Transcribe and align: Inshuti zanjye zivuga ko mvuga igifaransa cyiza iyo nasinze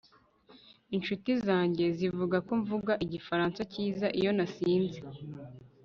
Inshuti 0.95 1.31
zanjye 1.45 1.85
zivuga 1.97 2.37
ko 2.47 2.53
mvuga 2.61 2.91
igifaransa 3.05 3.59
cyiza 3.71 4.07
iyo 4.19 4.31
nasinze 4.37 4.99